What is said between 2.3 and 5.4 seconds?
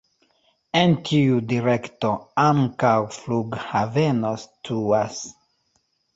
ankaŭ flughaveno situas.